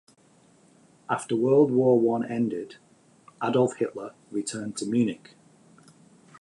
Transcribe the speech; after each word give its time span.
After 1.11 1.35
World 1.35 1.69
War 1.69 1.99
One 1.99 2.25
ended, 2.25 2.77
Adolf 3.43 3.75
Hitler 3.75 4.15
returned 4.31 4.75
to 4.77 4.87
Munich. 4.87 5.35